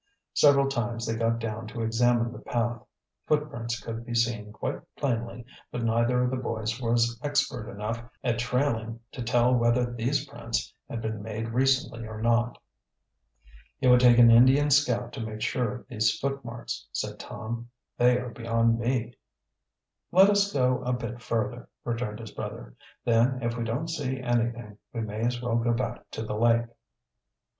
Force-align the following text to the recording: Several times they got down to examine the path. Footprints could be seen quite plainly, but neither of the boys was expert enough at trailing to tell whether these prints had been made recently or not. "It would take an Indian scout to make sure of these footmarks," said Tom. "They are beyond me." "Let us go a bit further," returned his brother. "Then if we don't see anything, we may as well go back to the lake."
Several 0.33 0.67
times 0.67 1.05
they 1.05 1.15
got 1.15 1.37
down 1.37 1.67
to 1.67 1.83
examine 1.83 2.31
the 2.31 2.39
path. 2.39 2.81
Footprints 3.27 3.79
could 3.79 4.03
be 4.03 4.15
seen 4.15 4.51
quite 4.51 4.79
plainly, 4.95 5.45
but 5.71 5.83
neither 5.83 6.23
of 6.23 6.31
the 6.31 6.37
boys 6.37 6.81
was 6.81 7.19
expert 7.21 7.69
enough 7.69 8.01
at 8.23 8.39
trailing 8.39 8.99
to 9.11 9.21
tell 9.21 9.53
whether 9.53 9.93
these 9.93 10.25
prints 10.25 10.73
had 10.89 11.03
been 11.03 11.21
made 11.21 11.49
recently 11.49 12.07
or 12.07 12.19
not. 12.19 12.57
"It 13.79 13.89
would 13.89 13.99
take 13.99 14.17
an 14.17 14.31
Indian 14.31 14.71
scout 14.71 15.13
to 15.13 15.21
make 15.21 15.41
sure 15.41 15.71
of 15.75 15.87
these 15.87 16.17
footmarks," 16.17 16.87
said 16.91 17.19
Tom. 17.19 17.69
"They 17.99 18.17
are 18.17 18.29
beyond 18.29 18.79
me." 18.79 19.17
"Let 20.11 20.31
us 20.31 20.51
go 20.51 20.81
a 20.81 20.93
bit 20.93 21.21
further," 21.21 21.69
returned 21.85 22.17
his 22.21 22.31
brother. 22.31 22.73
"Then 23.05 23.37
if 23.43 23.55
we 23.55 23.63
don't 23.63 23.87
see 23.87 24.19
anything, 24.19 24.79
we 24.93 25.01
may 25.01 25.21
as 25.27 25.39
well 25.39 25.57
go 25.57 25.73
back 25.73 26.09
to 26.09 26.23
the 26.23 26.35
lake." 26.35 26.65